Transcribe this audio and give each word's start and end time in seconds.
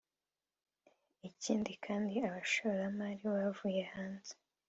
Ikindi 1.29 1.71
kandi 1.85 2.13
abashoramari 2.27 3.25
bavuye 3.35 3.83
hanze 3.93 4.33